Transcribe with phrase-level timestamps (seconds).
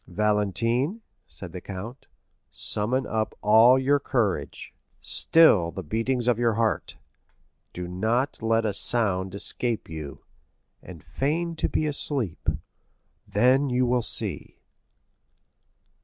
[0.07, 2.07] "Valentine," said the count,
[2.49, 6.97] "summon up all your courage; still the beatings of your heart;
[7.71, 10.23] do not let a sound escape you,
[10.81, 12.49] and feign to be asleep;
[13.27, 14.57] then you will see."